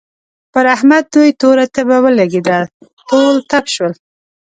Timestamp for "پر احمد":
0.53-1.03